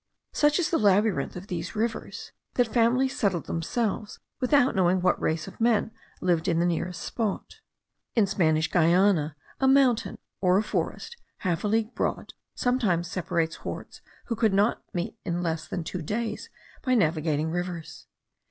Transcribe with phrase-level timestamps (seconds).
[0.33, 5.47] Such is the labyrinth of these rivers, that families settled themselves without knowing what race
[5.47, 7.59] of men lived nearest the spot.
[8.15, 14.01] In Spanish Guiana a mountain, or a forest half a league broad, sometimes separates hordes
[14.25, 16.49] who could not meet in less than two days
[16.81, 18.07] by navigating rivers.